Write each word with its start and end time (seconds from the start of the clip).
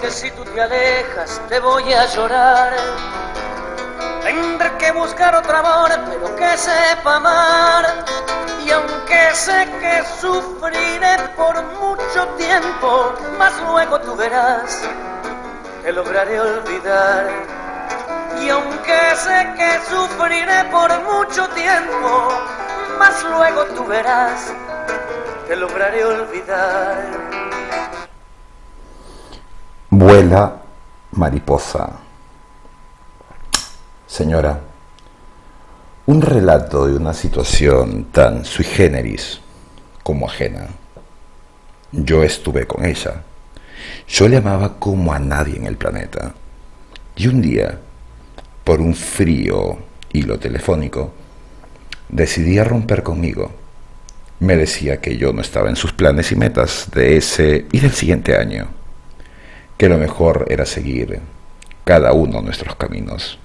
que 0.00 0.10
si 0.10 0.30
tú 0.32 0.44
te 0.44 0.60
alejas 0.60 1.40
te 1.48 1.58
voy 1.58 1.92
a 1.92 2.04
llorar. 2.06 2.72
Tendré 4.22 4.70
que 4.76 4.92
buscar 4.92 5.34
otro 5.34 5.56
amor, 5.56 5.90
pero 6.10 6.36
que 6.36 6.58
sepa 6.58 7.16
amar. 7.16 8.04
Y 8.64 8.70
aunque 8.70 9.34
sé 9.34 9.66
que 9.80 10.04
sufriré 10.20 11.16
por 11.36 11.62
mucho 11.80 12.26
tiempo, 12.36 13.14
más 13.38 13.54
luego 13.66 13.98
tú 14.00 14.14
verás 14.14 14.82
que 15.82 15.92
lograré 15.92 16.38
olvidar. 16.38 17.30
Y 18.40 18.50
aunque 18.50 19.00
sé 19.16 19.54
que 19.56 19.80
sufriré 19.90 20.64
por 20.70 20.90
mucho 21.02 21.48
tiempo, 21.48 22.28
más 22.98 23.24
luego 23.24 23.64
tú 23.74 23.86
verás 23.86 24.52
que 25.48 25.56
lograré 25.56 26.04
olvidar. 26.04 27.21
Vuela 30.04 30.60
mariposa. 31.12 31.88
Señora, 34.04 34.58
un 36.06 36.20
relato 36.20 36.88
de 36.88 36.96
una 36.96 37.14
situación 37.14 38.06
tan 38.10 38.44
sui 38.44 38.64
generis 38.64 39.40
como 40.02 40.26
ajena. 40.26 40.66
Yo 41.92 42.24
estuve 42.24 42.66
con 42.66 42.84
ella. 42.84 43.22
Yo 44.08 44.26
le 44.26 44.38
amaba 44.38 44.74
como 44.80 45.12
a 45.12 45.20
nadie 45.20 45.54
en 45.56 45.66
el 45.66 45.76
planeta. 45.76 46.34
Y 47.14 47.28
un 47.28 47.40
día, 47.40 47.78
por 48.64 48.80
un 48.80 48.96
frío 48.96 49.78
hilo 50.12 50.36
telefónico, 50.36 51.12
decidía 52.08 52.64
romper 52.64 53.04
conmigo. 53.04 53.52
Me 54.40 54.56
decía 54.56 55.00
que 55.00 55.16
yo 55.16 55.32
no 55.32 55.42
estaba 55.42 55.68
en 55.68 55.76
sus 55.76 55.92
planes 55.92 56.32
y 56.32 56.34
metas 56.34 56.88
de 56.92 57.16
ese 57.16 57.66
y 57.70 57.78
del 57.78 57.92
siguiente 57.92 58.36
año, 58.36 58.81
que 59.76 59.88
lo 59.88 59.98
mejor 59.98 60.46
era 60.48 60.66
seguir 60.66 61.20
cada 61.84 62.12
uno 62.12 62.40
nuestros 62.40 62.76
caminos. 62.76 63.38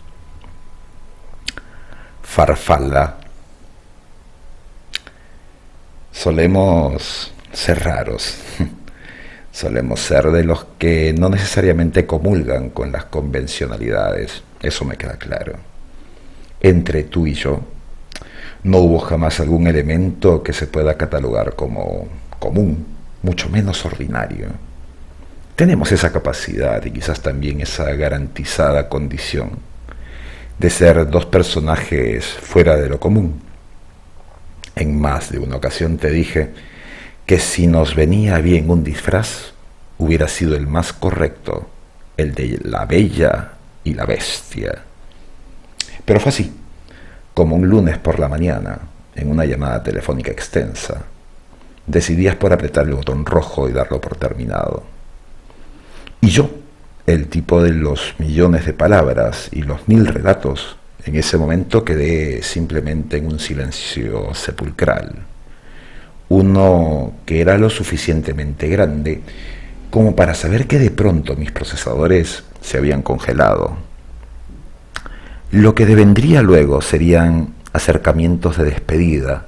Farfalla. 2.21 3.15
Solemos 6.11 7.33
ser 7.51 7.83
raros. 7.83 8.37
Solemos 9.51 9.99
ser 9.99 10.31
de 10.31 10.43
los 10.43 10.65
que 10.77 11.13
no 11.17 11.29
necesariamente 11.29 12.05
comulgan 12.05 12.69
con 12.69 12.91
las 12.91 13.05
convencionalidades. 13.05 14.43
Eso 14.61 14.85
me 14.85 14.97
queda 14.97 15.17
claro. 15.17 15.53
Entre 16.59 17.03
tú 17.03 17.25
y 17.25 17.33
yo, 17.33 17.61
no 18.63 18.79
hubo 18.79 18.99
jamás 18.99 19.39
algún 19.39 19.67
elemento 19.67 20.43
que 20.43 20.53
se 20.53 20.67
pueda 20.67 20.95
catalogar 20.95 21.55
como 21.55 22.07
común, 22.39 22.85
mucho 23.23 23.49
menos 23.49 23.85
ordinario. 23.85 24.66
Tenemos 25.57 25.91
esa 25.91 26.11
capacidad 26.11 26.85
y 26.85 26.91
quizás 26.91 27.19
también 27.21 27.61
esa 27.61 27.91
garantizada 27.93 28.87
condición 28.89 29.53
de 30.59 30.69
ser 30.69 31.09
dos 31.09 31.25
personajes 31.25 32.27
fuera 32.27 32.75
de 32.75 32.87
lo 32.87 32.99
común. 32.99 33.41
En 34.75 35.01
más 35.01 35.31
de 35.31 35.39
una 35.39 35.55
ocasión 35.55 35.97
te 35.97 36.11
dije 36.11 36.51
que 37.25 37.39
si 37.39 37.65
nos 37.65 37.95
venía 37.95 38.37
bien 38.37 38.69
un 38.69 38.83
disfraz, 38.83 39.53
hubiera 39.97 40.27
sido 40.27 40.55
el 40.55 40.67
más 40.67 40.93
correcto, 40.93 41.67
el 42.17 42.35
de 42.35 42.59
la 42.63 42.85
bella 42.85 43.53
y 43.83 43.95
la 43.95 44.05
bestia. 44.05 44.83
Pero 46.05 46.19
fue 46.19 46.29
así, 46.29 46.55
como 47.33 47.55
un 47.55 47.67
lunes 47.67 47.97
por 47.97 48.19
la 48.19 48.27
mañana, 48.27 48.77
en 49.15 49.31
una 49.31 49.43
llamada 49.43 49.81
telefónica 49.81 50.29
extensa. 50.29 51.01
Decidías 51.87 52.35
por 52.35 52.53
apretar 52.53 52.85
el 52.85 52.93
botón 52.93 53.25
rojo 53.25 53.67
y 53.67 53.73
darlo 53.73 53.99
por 53.99 54.17
terminado. 54.17 54.96
Y 56.27 56.29
yo, 56.29 56.49
el 57.05 57.27
tipo 57.27 57.63
de 57.63 57.71
los 57.71 58.15
millones 58.17 58.65
de 58.65 58.73
palabras 58.73 59.47
y 59.53 59.61
los 59.61 59.87
mil 59.87 60.05
relatos, 60.05 60.75
en 61.05 61.15
ese 61.15 61.37
momento 61.37 61.85
quedé 61.85 62.43
simplemente 62.43 63.15
en 63.15 63.27
un 63.27 63.39
silencio 63.39 64.33
sepulcral. 64.33 65.19
Uno 66.27 67.13
que 67.25 67.39
era 67.39 67.57
lo 67.57 67.69
suficientemente 67.69 68.67
grande 68.67 69.21
como 69.89 70.17
para 70.17 70.33
saber 70.33 70.67
que 70.67 70.79
de 70.79 70.91
pronto 70.91 71.37
mis 71.37 71.53
procesadores 71.53 72.43
se 72.59 72.77
habían 72.77 73.03
congelado. 73.03 73.77
Lo 75.51 75.73
que 75.73 75.85
devendría 75.85 76.41
luego 76.41 76.81
serían 76.81 77.53
acercamientos 77.71 78.57
de 78.57 78.65
despedida, 78.65 79.45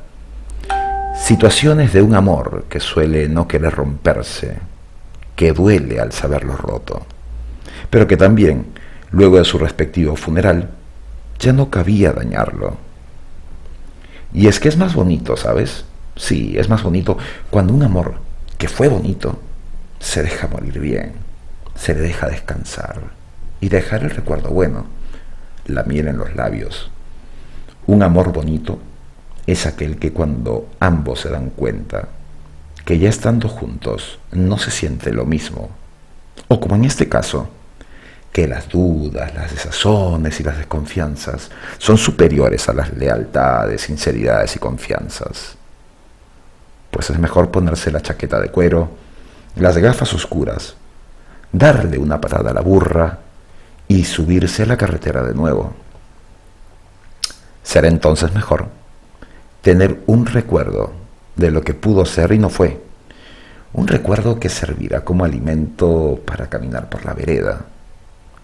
situaciones 1.22 1.92
de 1.92 2.02
un 2.02 2.16
amor 2.16 2.68
que 2.70 2.80
suele 2.80 3.28
no 3.28 3.50
querer 3.50 3.74
romperse, 3.74 4.69
que 5.40 5.54
duele 5.54 6.02
al 6.02 6.12
saberlo 6.12 6.58
roto 6.58 7.06
pero 7.90 8.08
que 8.08 8.18
también, 8.18 8.68
luego 9.12 9.38
de 9.38 9.46
su 9.46 9.58
respectivo 9.58 10.18
funeral, 10.18 10.72
ya 11.40 11.54
no 11.54 11.70
cabía 11.70 12.12
dañarlo. 12.12 12.76
Y 14.34 14.48
es 14.48 14.60
que 14.60 14.70
es 14.70 14.78
más 14.78 14.94
bonito, 14.94 15.38
¿sabes? 15.38 15.86
Sí, 16.18 16.56
es 16.58 16.68
más 16.68 16.84
bonito 16.84 17.18
cuando 17.50 17.74
un 17.74 17.84
amor 17.84 18.16
que 18.58 18.68
fue 18.68 18.90
bonito 18.90 19.40
se 20.00 20.22
deja 20.22 20.48
morir 20.48 20.80
bien, 20.80 21.14
se 21.76 21.94
le 21.96 22.02
deja 22.02 22.28
descansar 22.28 23.00
y 23.62 23.70
dejar 23.70 24.04
el 24.04 24.10
recuerdo 24.10 24.50
bueno, 24.50 24.86
la 25.66 25.84
miel 25.84 26.10
en 26.10 26.18
los 26.18 26.36
labios. 26.36 26.92
Un 27.88 28.04
amor 28.04 28.34
bonito 28.34 28.80
es 29.48 29.66
aquel 29.66 29.98
que 29.98 30.12
cuando 30.12 30.68
ambos 30.80 31.22
se 31.22 31.30
dan 31.30 31.50
cuenta 31.50 32.10
que 32.90 32.98
ya 32.98 33.10
estando 33.10 33.48
juntos 33.50 34.18
no 34.32 34.58
se 34.58 34.72
siente 34.72 35.14
lo 35.14 35.24
mismo, 35.24 35.70
o 36.48 36.60
como 36.60 36.74
en 36.74 36.86
este 36.86 37.08
caso, 37.08 37.48
que 38.34 38.48
las 38.48 38.68
dudas, 38.68 39.32
las 39.36 39.52
desazones 39.52 40.40
y 40.40 40.44
las 40.44 40.58
desconfianzas 40.58 41.52
son 41.78 42.00
superiores 42.00 42.68
a 42.68 42.74
las 42.74 42.92
lealtades, 42.98 43.84
sinceridades 43.84 44.56
y 44.56 44.60
confianzas. 44.60 45.54
Pues 46.90 47.12
es 47.12 47.20
mejor 47.20 47.52
ponerse 47.52 47.92
la 47.92 48.02
chaqueta 48.02 48.40
de 48.40 48.50
cuero, 48.50 48.90
las 49.56 49.78
gafas 49.78 50.12
oscuras, 50.16 50.74
darle 51.52 52.00
una 52.00 52.20
patada 52.20 52.50
a 52.50 52.56
la 52.56 52.62
burra 52.62 53.20
y 53.88 54.04
subirse 54.04 54.64
a 54.64 54.66
la 54.66 54.78
carretera 54.78 55.22
de 55.22 55.36
nuevo. 55.36 55.76
Será 57.62 57.88
entonces 57.88 58.34
mejor 58.34 58.68
tener 59.62 60.02
un 60.08 60.26
recuerdo 60.26 60.98
de 61.40 61.52
lo 61.52 61.62
que 61.62 61.74
pudo 61.74 62.06
ser 62.06 62.32
y 62.32 62.38
no 62.38 62.50
fue, 62.50 62.82
un 63.74 63.88
recuerdo 63.88 64.40
que 64.40 64.50
servirá 64.50 65.04
como 65.04 65.26
alimento 65.26 66.20
para 66.26 66.48
caminar 66.48 66.90
por 66.90 67.06
la 67.06 67.14
vereda 67.14 67.66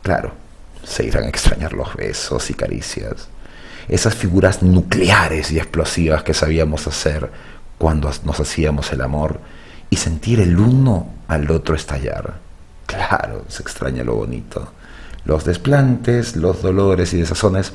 Claro, 0.06 0.34
se 0.84 1.04
irán 1.04 1.24
a 1.24 1.30
extrañar 1.30 1.74
los 1.74 1.96
besos 1.96 2.52
y 2.52 2.54
caricias, 2.54 3.28
esas 3.88 4.14
figuras 4.14 4.62
nucleares 4.62 5.52
y 5.52 5.58
explosivas 5.58 6.22
que 6.22 6.36
sabíamos 6.36 6.86
hacer 6.86 7.32
cuando 7.80 8.12
nos 8.24 8.40
hacíamos 8.40 8.94
el 8.94 9.02
amor 9.02 9.40
y 9.90 9.96
sentir 9.96 10.42
el 10.42 10.60
uno 10.60 11.12
al 11.28 11.50
otro 11.50 11.74
estallar. 11.74 12.36
Claro, 12.86 13.46
se 13.48 13.64
extraña 13.64 14.04
lo 14.04 14.14
bonito. 14.14 14.74
Los 15.26 15.44
desplantes, 15.44 16.36
los 16.36 16.62
dolores 16.62 17.12
y 17.16 17.18
desazones 17.18 17.74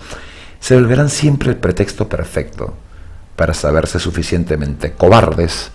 se 0.61 0.77
volverán 0.77 1.11
siempre 1.11 1.51
el 1.51 1.57
pretexto 1.57 2.09
perfecto 2.09 2.75
para 3.41 3.55
saberse 3.55 3.99
suficientemente 3.99 4.93
cobardes 4.93 5.71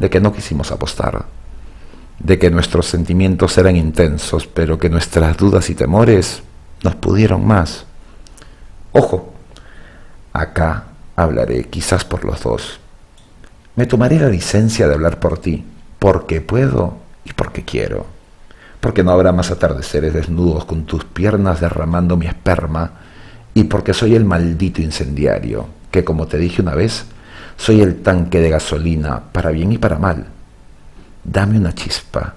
de 0.00 0.10
que 0.10 0.18
no 0.18 0.32
quisimos 0.32 0.72
apostar 0.72 1.26
de 2.18 2.40
que 2.40 2.50
nuestros 2.50 2.86
sentimientos 2.86 3.56
eran 3.56 3.76
intensos, 3.76 4.48
pero 4.48 4.80
que 4.80 4.90
nuestras 4.90 5.36
dudas 5.36 5.70
y 5.70 5.76
temores 5.76 6.42
nos 6.82 6.96
pudieron 6.96 7.46
más. 7.46 7.84
Ojo, 8.90 9.32
acá 10.32 10.86
hablaré 11.14 11.68
quizás 11.68 12.04
por 12.04 12.24
los 12.24 12.42
dos. 12.42 12.80
Me 13.76 13.86
tomaré 13.86 14.18
la 14.18 14.28
licencia 14.28 14.88
de 14.88 14.94
hablar 14.94 15.20
por 15.20 15.38
ti, 15.38 15.64
porque 16.00 16.40
puedo 16.40 16.96
y 17.24 17.32
porque 17.32 17.64
quiero. 17.64 18.06
Porque 18.80 19.04
no 19.04 19.12
habrá 19.12 19.30
más 19.30 19.52
atardeceres 19.52 20.14
desnudos 20.14 20.64
con 20.64 20.84
tus 20.84 21.04
piernas 21.04 21.60
derramando 21.60 22.16
mi 22.16 22.26
esperma, 22.26 22.92
y 23.54 23.64
porque 23.64 23.94
soy 23.94 24.14
el 24.14 24.24
maldito 24.24 24.82
incendiario, 24.82 25.68
que 25.90 26.04
como 26.04 26.26
te 26.26 26.38
dije 26.38 26.60
una 26.60 26.74
vez, 26.74 27.06
soy 27.56 27.80
el 27.80 28.02
tanque 28.02 28.40
de 28.40 28.50
gasolina 28.50 29.22
para 29.32 29.50
bien 29.50 29.72
y 29.72 29.78
para 29.78 29.98
mal 29.98 30.26
dame 31.24 31.58
una 31.58 31.74
chispa, 31.74 32.34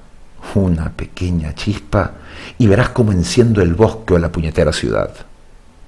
una 0.55 0.89
pequeña 0.89 1.53
chispa, 1.53 2.13
y 2.57 2.67
verás 2.67 2.89
cómo 2.89 3.11
enciendo 3.11 3.61
el 3.61 3.75
bosque 3.75 4.13
o 4.13 4.19
la 4.19 4.31
puñetera 4.31 4.71
ciudad. 4.71 5.11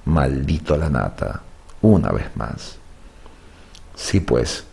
Maldito 0.04 0.76
la 0.76 0.90
nata, 0.90 1.40
una 1.82 2.10
vez 2.12 2.26
más. 2.36 2.76
Sí, 3.96 4.20
pues, 4.20 4.64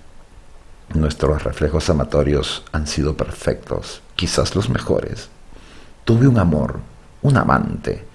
nuestros 0.94 1.44
reflejos 1.44 1.89
amatorios 1.89 2.63
han 2.71 2.88
sido 2.88 3.15
perfectos, 3.15 4.01
quizás 4.15 4.56
los 4.56 4.69
mejores. 4.69 5.30
Tuve 6.03 6.27
un 6.27 6.38
amor, 6.38 6.80
un 7.21 7.38
amante, 7.38 8.06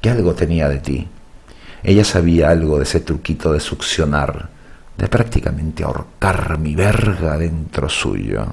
que 0.00 0.10
algo 0.10 0.34
tenía 0.34 0.68
de 0.68 0.78
ti. 0.78 1.08
Ella 1.82 2.04
sabía 2.04 2.50
algo 2.50 2.78
de 2.78 2.84
ese 2.84 3.00
truquito 3.00 3.52
de 3.52 3.60
succionar, 3.60 4.48
de 4.96 5.08
prácticamente 5.08 5.82
ahorcar 5.82 6.58
mi 6.58 6.74
verga 6.74 7.38
dentro 7.38 7.88
suyo 7.88 8.46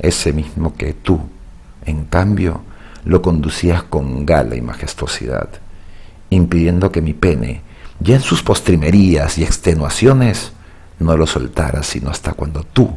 ese 0.00 0.32
mismo 0.32 0.74
que 0.76 0.94
tú, 0.94 1.20
en 1.84 2.04
cambio, 2.04 2.62
lo 3.04 3.22
conducías 3.22 3.82
con 3.82 4.24
gala 4.26 4.56
y 4.56 4.60
majestuosidad, 4.60 5.48
impidiendo 6.30 6.90
que 6.90 7.02
mi 7.02 7.12
pene, 7.12 7.62
ya 8.00 8.16
en 8.16 8.22
sus 8.22 8.42
postrimerías 8.42 9.38
y 9.38 9.44
extenuaciones, 9.44 10.52
no 10.98 11.16
lo 11.16 11.26
soltara 11.26 11.82
sino 11.82 12.10
hasta 12.10 12.32
cuando 12.32 12.62
tú 12.62 12.90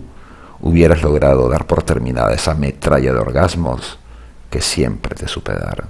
hubieras 0.62 1.02
logrado 1.04 1.50
dar 1.50 1.68
por 1.68 1.84
terminada 1.84 2.34
esa 2.34 2.54
metralla 2.54 3.14
de 3.14 3.20
orgasmos 3.20 3.98
que 4.50 4.62
siempre 4.62 5.16
te 5.16 5.28
supe 5.28 5.54
dar. 5.54 5.86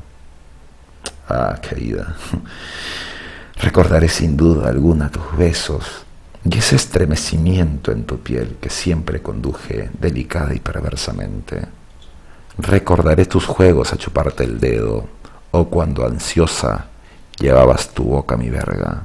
Ah, 1.29 1.59
querida, 1.61 2.15
recordaré 3.63 4.10
sin 4.10 4.36
duda 4.36 4.68
alguna 4.68 5.10
tus 5.10 5.38
besos 5.38 6.06
y 6.44 6.57
ese 6.57 6.75
estremecimiento 6.75 7.94
en 7.94 8.04
tu 8.04 8.19
piel 8.19 8.57
que 8.60 8.69
siempre 8.69 9.21
conduje 9.21 9.89
delicada 9.98 10.54
y 10.54 10.60
perversamente. 10.60 11.62
Recordaré 12.57 13.25
tus 13.25 13.45
juegos 13.45 13.94
a 13.94 13.98
chuparte 13.98 14.44
el 14.44 14.60
dedo 14.60 15.07
o 15.51 15.65
cuando 15.69 16.06
ansiosa 16.06 16.88
llevabas 17.39 17.89
tu 17.89 18.04
boca 18.04 18.36
a 18.36 18.38
mi 18.38 18.50
verga. 18.50 19.04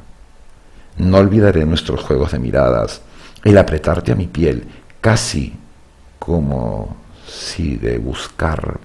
No 0.97 1.19
olvidaré 1.19 1.65
nuestros 1.65 2.03
juegos 2.03 2.33
de 2.33 2.41
miradas, 2.41 3.01
el 3.45 3.57
apretarte 3.57 4.11
a 4.11 4.17
mi 4.17 4.27
piel, 4.27 4.67
casi 5.01 5.55
como 6.19 6.97
si 7.29 7.77
de 7.77 7.99
buscar 7.99 8.81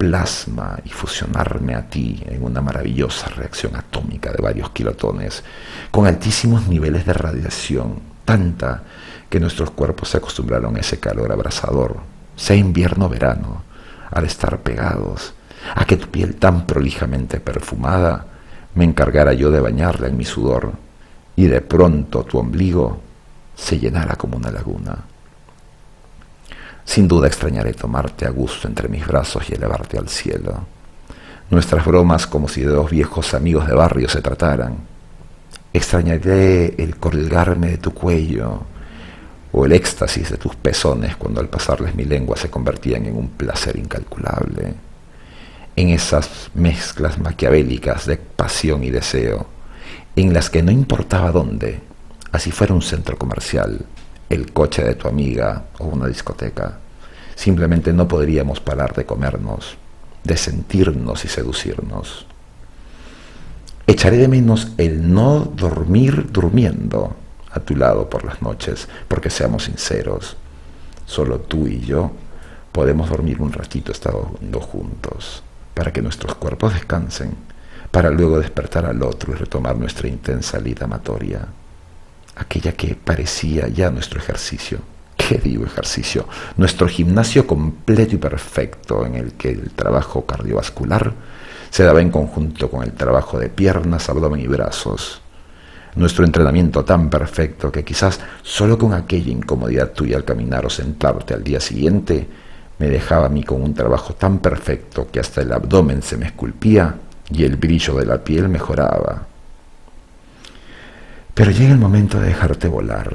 plasma 0.00 0.78
y 0.82 0.88
fusionarme 0.88 1.74
a 1.74 1.90
ti 1.90 2.22
en 2.24 2.42
una 2.42 2.62
maravillosa 2.62 3.28
reacción 3.28 3.76
atómica 3.76 4.32
de 4.32 4.42
varios 4.42 4.70
kilotones, 4.70 5.44
con 5.90 6.06
altísimos 6.06 6.68
niveles 6.68 7.04
de 7.04 7.12
radiación, 7.12 8.00
tanta 8.24 8.82
que 9.28 9.38
nuestros 9.38 9.72
cuerpos 9.72 10.08
se 10.08 10.16
acostumbraron 10.16 10.74
a 10.74 10.80
ese 10.80 10.98
calor 10.98 11.30
abrasador, 11.30 11.98
sea 12.34 12.56
invierno 12.56 13.04
o 13.04 13.08
verano, 13.10 13.62
al 14.10 14.24
estar 14.24 14.60
pegados, 14.60 15.34
a 15.74 15.84
que 15.84 15.98
tu 15.98 16.08
piel 16.08 16.36
tan 16.36 16.64
prolijamente 16.64 17.38
perfumada 17.38 18.24
me 18.74 18.84
encargara 18.86 19.34
yo 19.34 19.50
de 19.50 19.60
bañarla 19.60 20.08
en 20.08 20.16
mi 20.16 20.24
sudor 20.24 20.72
y 21.36 21.44
de 21.44 21.60
pronto 21.60 22.24
tu 22.24 22.38
ombligo 22.38 23.02
se 23.54 23.78
llenara 23.78 24.16
como 24.16 24.38
una 24.38 24.50
laguna. 24.50 25.09
Sin 26.90 27.06
duda 27.06 27.28
extrañaré 27.28 27.72
tomarte 27.72 28.26
a 28.26 28.30
gusto 28.30 28.66
entre 28.66 28.88
mis 28.88 29.06
brazos 29.06 29.48
y 29.48 29.54
elevarte 29.54 29.96
al 29.96 30.08
cielo. 30.08 30.66
Nuestras 31.48 31.86
bromas 31.86 32.26
como 32.26 32.48
si 32.48 32.62
de 32.62 32.72
dos 32.72 32.90
viejos 32.90 33.32
amigos 33.32 33.68
de 33.68 33.74
barrio 33.74 34.08
se 34.08 34.20
trataran. 34.20 34.76
Extrañaré 35.72 36.74
el 36.82 36.96
colgarme 36.96 37.68
de 37.68 37.78
tu 37.78 37.94
cuello 37.94 38.62
o 39.52 39.66
el 39.66 39.70
éxtasis 39.70 40.30
de 40.30 40.36
tus 40.36 40.56
pezones 40.56 41.14
cuando 41.14 41.40
al 41.40 41.48
pasarles 41.48 41.94
mi 41.94 42.02
lengua 42.06 42.36
se 42.36 42.50
convertían 42.50 43.06
en 43.06 43.16
un 43.16 43.28
placer 43.28 43.76
incalculable. 43.76 44.74
En 45.76 45.90
esas 45.90 46.50
mezclas 46.54 47.20
maquiavélicas 47.20 48.06
de 48.06 48.16
pasión 48.16 48.82
y 48.82 48.90
deseo, 48.90 49.46
en 50.16 50.34
las 50.34 50.50
que 50.50 50.64
no 50.64 50.72
importaba 50.72 51.30
dónde, 51.30 51.78
así 52.32 52.50
fuera 52.50 52.74
un 52.74 52.82
centro 52.82 53.16
comercial, 53.16 53.86
el 54.30 54.52
coche 54.52 54.84
de 54.84 54.94
tu 54.94 55.08
amiga 55.08 55.64
o 55.80 55.86
una 55.86 56.06
discoteca, 56.06 56.78
simplemente 57.34 57.92
no 57.92 58.06
podríamos 58.06 58.60
parar 58.60 58.94
de 58.94 59.04
comernos, 59.04 59.76
de 60.22 60.36
sentirnos 60.36 61.24
y 61.24 61.28
seducirnos. 61.28 62.26
Echaré 63.86 64.18
de 64.18 64.28
menos 64.28 64.68
el 64.78 65.12
no 65.12 65.40
dormir 65.40 66.30
durmiendo 66.30 67.16
a 67.50 67.58
tu 67.58 67.74
lado 67.74 68.08
por 68.08 68.24
las 68.24 68.40
noches, 68.40 68.88
porque 69.08 69.30
seamos 69.30 69.64
sinceros, 69.64 70.36
solo 71.06 71.40
tú 71.40 71.66
y 71.66 71.80
yo 71.80 72.12
podemos 72.70 73.10
dormir 73.10 73.42
un 73.42 73.52
ratito 73.52 73.90
estando 73.90 74.60
juntos, 74.60 75.42
para 75.74 75.92
que 75.92 76.02
nuestros 76.02 76.36
cuerpos 76.36 76.74
descansen, 76.74 77.34
para 77.90 78.10
luego 78.10 78.38
despertar 78.38 78.86
al 78.86 79.02
otro 79.02 79.32
y 79.32 79.36
retomar 79.36 79.76
nuestra 79.76 80.06
intensa 80.06 80.60
lida 80.60 80.84
amatoria 80.84 81.48
aquella 82.40 82.72
que 82.72 82.94
parecía 82.94 83.68
ya 83.68 83.90
nuestro 83.90 84.18
ejercicio. 84.18 84.78
¿Qué 85.16 85.38
digo 85.38 85.64
ejercicio? 85.64 86.26
Nuestro 86.56 86.88
gimnasio 86.88 87.46
completo 87.46 88.14
y 88.14 88.18
perfecto 88.18 89.04
en 89.04 89.14
el 89.14 89.34
que 89.34 89.50
el 89.50 89.70
trabajo 89.70 90.24
cardiovascular 90.24 91.12
se 91.70 91.84
daba 91.84 92.00
en 92.00 92.10
conjunto 92.10 92.70
con 92.70 92.82
el 92.82 92.92
trabajo 92.92 93.38
de 93.38 93.48
piernas, 93.48 94.08
abdomen 94.08 94.40
y 94.40 94.46
brazos. 94.46 95.20
Nuestro 95.94 96.24
entrenamiento 96.24 96.84
tan 96.84 97.10
perfecto 97.10 97.70
que 97.70 97.84
quizás 97.84 98.20
solo 98.42 98.78
con 98.78 98.94
aquella 98.94 99.30
incomodidad 99.30 99.90
tuya 99.90 100.16
al 100.16 100.24
caminar 100.24 100.64
o 100.64 100.70
sentarte 100.70 101.34
al 101.34 101.44
día 101.44 101.60
siguiente 101.60 102.26
me 102.78 102.88
dejaba 102.88 103.26
a 103.26 103.28
mí 103.28 103.42
con 103.42 103.62
un 103.62 103.74
trabajo 103.74 104.14
tan 104.14 104.38
perfecto 104.38 105.08
que 105.12 105.20
hasta 105.20 105.42
el 105.42 105.52
abdomen 105.52 106.02
se 106.02 106.16
me 106.16 106.26
esculpía 106.26 106.94
y 107.30 107.44
el 107.44 107.56
brillo 107.56 107.94
de 107.94 108.06
la 108.06 108.24
piel 108.24 108.48
mejoraba. 108.48 109.26
Pero 111.34 111.50
llega 111.50 111.72
el 111.72 111.78
momento 111.78 112.18
de 112.20 112.28
dejarte 112.28 112.68
volar, 112.68 113.10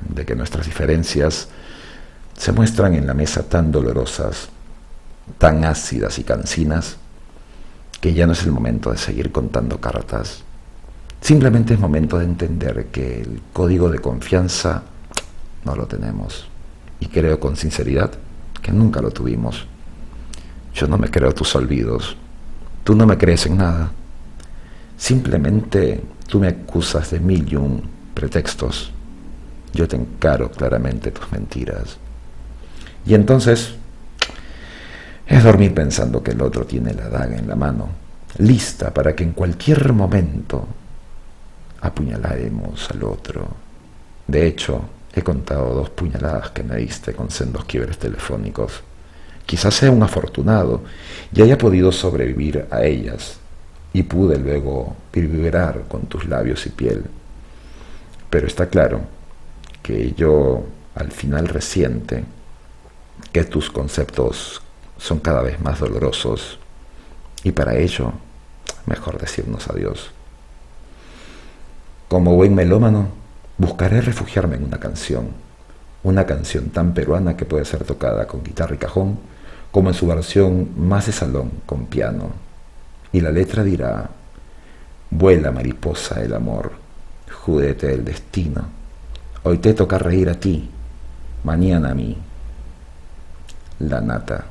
de 0.00 0.24
que 0.24 0.34
nuestras 0.34 0.66
diferencias 0.66 1.48
se 2.36 2.52
muestran 2.52 2.94
en 2.94 3.06
la 3.06 3.14
mesa 3.14 3.48
tan 3.48 3.70
dolorosas, 3.70 4.48
tan 5.38 5.64
ácidas 5.64 6.18
y 6.18 6.24
cansinas, 6.24 6.96
que 8.00 8.14
ya 8.14 8.26
no 8.26 8.32
es 8.32 8.42
el 8.44 8.52
momento 8.52 8.90
de 8.90 8.98
seguir 8.98 9.30
contando 9.30 9.80
cartas. 9.80 10.42
Simplemente 11.20 11.74
es 11.74 11.80
momento 11.80 12.18
de 12.18 12.24
entender 12.24 12.86
que 12.86 13.20
el 13.20 13.42
código 13.52 13.90
de 13.90 13.98
confianza 13.98 14.82
no 15.64 15.76
lo 15.76 15.86
tenemos. 15.86 16.48
Y 16.98 17.06
creo 17.06 17.38
con 17.38 17.56
sinceridad 17.56 18.10
que 18.62 18.72
nunca 18.72 19.00
lo 19.00 19.10
tuvimos. 19.10 19.66
Yo 20.74 20.86
no 20.86 20.96
me 20.96 21.10
creo 21.10 21.34
tus 21.34 21.54
olvidos. 21.54 22.16
Tú 22.84 22.94
no 22.94 23.06
me 23.06 23.18
crees 23.18 23.46
en 23.46 23.58
nada. 23.58 23.92
Simplemente 25.00 26.02
Tú 26.30 26.38
me 26.38 26.46
acusas 26.46 27.10
de 27.10 27.18
mil 27.18 27.52
y 27.52 27.56
un 27.56 27.82
pretextos. 28.14 28.92
Yo 29.72 29.88
te 29.88 29.96
encaro 29.96 30.48
claramente 30.48 31.10
tus 31.10 31.30
mentiras. 31.32 31.96
Y 33.04 33.14
entonces 33.14 33.74
es 35.26 35.42
dormir 35.42 35.74
pensando 35.74 36.22
que 36.22 36.30
el 36.30 36.40
otro 36.40 36.64
tiene 36.66 36.94
la 36.94 37.08
daga 37.08 37.36
en 37.36 37.48
la 37.48 37.56
mano, 37.56 37.88
lista 38.38 38.94
para 38.94 39.16
que 39.16 39.24
en 39.24 39.32
cualquier 39.32 39.92
momento 39.92 40.68
apuñalaremos 41.80 42.88
al 42.92 43.02
otro. 43.02 43.48
De 44.28 44.46
hecho, 44.46 44.82
he 45.12 45.22
contado 45.22 45.74
dos 45.74 45.90
puñaladas 45.90 46.50
que 46.50 46.62
me 46.62 46.76
diste 46.76 47.12
con 47.12 47.32
sendos 47.32 47.64
quiebres 47.64 47.98
telefónicos. 47.98 48.84
Quizás 49.46 49.74
sea 49.74 49.90
un 49.90 50.04
afortunado 50.04 50.84
y 51.34 51.42
haya 51.42 51.58
podido 51.58 51.90
sobrevivir 51.90 52.68
a 52.70 52.84
ellas 52.84 53.40
y 53.92 54.02
pude 54.04 54.38
luego 54.38 54.96
vibrar 55.12 55.84
con 55.88 56.02
tus 56.02 56.26
labios 56.26 56.66
y 56.66 56.70
piel. 56.70 57.04
Pero 58.28 58.46
está 58.46 58.68
claro 58.68 59.00
que 59.82 60.12
yo 60.12 60.64
al 60.94 61.10
final 61.10 61.48
resiente 61.48 62.24
que 63.32 63.44
tus 63.44 63.70
conceptos 63.70 64.62
son 64.98 65.18
cada 65.18 65.42
vez 65.42 65.60
más 65.60 65.80
dolorosos 65.80 66.58
y 67.42 67.52
para 67.52 67.76
ello 67.76 68.12
mejor 68.86 69.18
decirnos 69.18 69.68
adiós. 69.68 70.10
Como 72.08 72.34
buen 72.34 72.54
melómano, 72.54 73.08
buscaré 73.58 74.00
refugiarme 74.00 74.56
en 74.56 74.64
una 74.64 74.78
canción, 74.78 75.28
una 76.02 76.26
canción 76.26 76.70
tan 76.70 76.92
peruana 76.92 77.36
que 77.36 77.44
puede 77.44 77.64
ser 77.64 77.84
tocada 77.84 78.26
con 78.26 78.42
guitarra 78.42 78.74
y 78.74 78.78
cajón, 78.78 79.18
como 79.70 79.90
en 79.90 79.94
su 79.94 80.06
versión 80.06 80.70
más 80.76 81.06
de 81.06 81.12
salón 81.12 81.52
con 81.66 81.86
piano 81.86 82.49
y 83.12 83.20
la 83.20 83.30
letra 83.30 83.62
dirá, 83.64 84.08
vuela 85.10 85.50
mariposa 85.50 86.22
el 86.22 86.34
amor, 86.34 86.72
judete 87.30 87.88
del 87.88 88.04
destino, 88.04 88.64
hoy 89.42 89.58
te 89.58 89.74
toca 89.74 89.98
reír 89.98 90.28
a 90.28 90.34
ti, 90.34 90.68
mañana 91.44 91.90
a 91.90 91.94
mí, 91.94 92.16
la 93.80 94.00
nata. 94.00 94.44